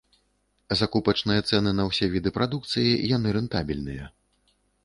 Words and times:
Закупачныя 0.79 1.43
цэны 1.51 1.75
на 1.81 1.87
ўсе 1.89 2.09
віды 2.15 2.29
прадукцыі 2.39 2.99
яны 3.15 3.35
рэнтабельныя. 3.39 4.13